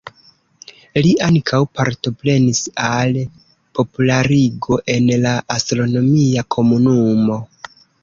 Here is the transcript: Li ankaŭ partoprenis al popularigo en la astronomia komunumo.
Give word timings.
Li 1.07 1.11
ankaŭ 1.25 1.59
partoprenis 1.79 2.63
al 2.89 3.21
popularigo 3.81 4.83
en 4.97 5.15
la 5.29 5.37
astronomia 5.61 6.51
komunumo. 6.59 7.43